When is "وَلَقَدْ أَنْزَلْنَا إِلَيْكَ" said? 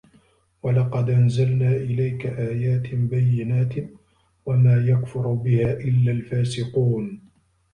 0.63-2.25